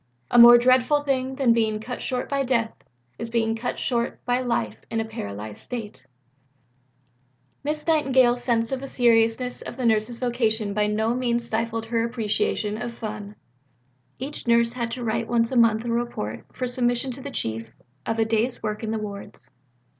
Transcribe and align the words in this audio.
A 0.31 0.39
more 0.39 0.57
dreadful 0.57 1.03
thing 1.03 1.35
than 1.35 1.53
being 1.53 1.79
cut 1.79 2.01
short 2.01 2.27
by 2.27 2.43
death 2.43 2.73
is 3.19 3.29
being 3.29 3.55
cut 3.55 3.77
short 3.77 4.25
by 4.25 4.41
life 4.41 4.77
in 4.89 4.99
a 4.99 5.05
paralysed 5.05 5.63
state." 5.63 6.03
The 7.61 7.69
initials 7.69 7.69
are 7.69 7.69
not 7.69 7.69
the 7.69 7.69
real 7.69 7.69
ones. 7.69 7.69
Miss 7.69 7.87
Nightingale's 7.87 8.43
sense 8.43 8.71
of 8.71 8.81
the 8.81 8.87
seriousness 8.87 9.61
of 9.61 9.77
the 9.77 9.85
nurse's 9.85 10.17
vocation 10.17 10.73
by 10.73 10.87
no 10.87 11.13
means 11.13 11.45
stifled 11.45 11.85
her 11.85 12.03
appreciation 12.03 12.81
of 12.81 12.91
fun. 12.91 13.35
Each 14.17 14.47
nurse 14.47 14.73
had 14.73 14.89
to 14.93 15.03
write 15.03 15.27
once 15.27 15.51
a 15.51 15.55
month 15.55 15.85
a 15.85 15.91
report, 15.91 16.45
for 16.51 16.65
submission 16.65 17.11
to 17.11 17.21
the 17.21 17.29
Chief, 17.29 17.69
of 18.07 18.17
a 18.17 18.25
day's 18.25 18.63
work 18.63 18.81
in 18.81 18.89
the 18.89 18.97
wards. 18.97 19.51